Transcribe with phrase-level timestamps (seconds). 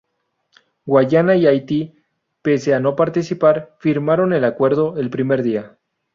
[0.87, 1.93] Guyana y Haití,
[2.41, 5.77] pese a no participar, firmaron el acuerdo el primer día.